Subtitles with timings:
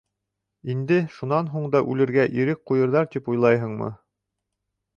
[0.73, 3.91] Инде шунан һуң да үлергә ирек ҡуйырҙар тип уйлайһыңмы?